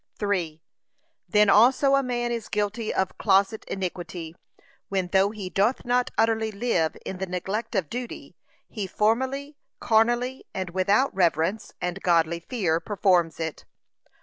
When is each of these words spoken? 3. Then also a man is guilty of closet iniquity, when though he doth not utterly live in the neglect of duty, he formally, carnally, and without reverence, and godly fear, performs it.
3. 0.17 0.63
Then 1.29 1.47
also 1.47 1.93
a 1.93 2.01
man 2.01 2.31
is 2.31 2.49
guilty 2.49 2.91
of 2.91 3.15
closet 3.19 3.63
iniquity, 3.67 4.35
when 4.89 5.09
though 5.09 5.29
he 5.29 5.47
doth 5.47 5.85
not 5.85 6.09
utterly 6.17 6.51
live 6.51 6.97
in 7.05 7.19
the 7.19 7.27
neglect 7.27 7.75
of 7.75 7.87
duty, 7.87 8.35
he 8.67 8.87
formally, 8.87 9.57
carnally, 9.79 10.43
and 10.55 10.71
without 10.71 11.13
reverence, 11.13 11.73
and 11.79 12.01
godly 12.01 12.39
fear, 12.39 12.79
performs 12.79 13.39
it. 13.39 13.63